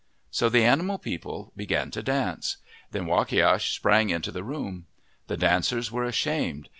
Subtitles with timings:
[0.31, 2.57] So the animal people began to dance.
[2.89, 4.87] Then Wakiash sprang into the room.
[5.27, 6.69] The dancers were ashamed.